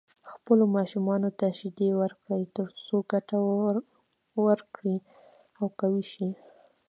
[0.31, 3.37] خپلو ماشومانو ته شيدې ورکړئ تر څو ګټه
[4.45, 4.97] ورکړي
[5.59, 6.29] او قوي شي.